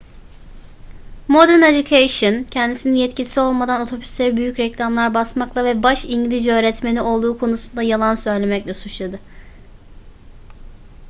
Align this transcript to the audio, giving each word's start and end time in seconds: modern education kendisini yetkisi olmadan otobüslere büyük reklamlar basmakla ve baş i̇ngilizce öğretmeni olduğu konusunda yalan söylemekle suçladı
modern 1.35 1.61
education 1.67 2.39
kendisini 2.55 2.99
yetkisi 3.01 3.39
olmadan 3.39 3.81
otobüslere 3.81 4.37
büyük 4.37 4.59
reklamlar 4.59 5.13
basmakla 5.13 5.63
ve 5.65 5.83
baş 5.83 6.05
i̇ngilizce 6.05 6.53
öğretmeni 6.53 7.01
olduğu 7.01 7.37
konusunda 7.39 7.81
yalan 7.83 8.15
söylemekle 8.15 8.73
suçladı 8.73 9.19